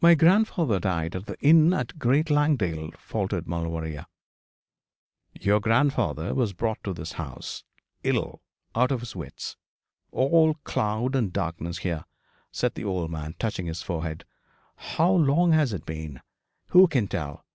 'My 0.00 0.16
grandfather 0.16 0.80
died 0.80 1.14
at 1.14 1.26
the 1.26 1.38
inn 1.38 1.72
at 1.72 1.96
Great 1.96 2.28
Langdale, 2.28 2.90
faltered 2.98 3.46
Maulevrier. 3.46 4.06
'Your 5.32 5.60
grandfather 5.60 6.34
was 6.34 6.52
brought 6.52 6.82
to 6.82 6.92
this 6.92 7.12
house 7.12 7.62
ill 8.02 8.42
out 8.74 8.90
of 8.90 8.98
his 8.98 9.14
wits. 9.14 9.56
All 10.10 10.54
cloud 10.64 11.14
and 11.14 11.32
darkness 11.32 11.78
here,' 11.78 12.04
said 12.50 12.74
the 12.74 12.82
old 12.82 13.12
man, 13.12 13.36
touching 13.38 13.66
his 13.66 13.80
forehead. 13.80 14.24
'How 14.74 15.12
long 15.12 15.52
has 15.52 15.72
it 15.72 15.86
been? 15.86 16.20
Who 16.70 16.88
can 16.88 17.06
tell? 17.06 17.46